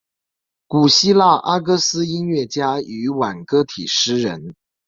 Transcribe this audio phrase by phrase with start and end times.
[0.65, 4.55] 古希腊阿哥斯音乐家与挽歌体诗人。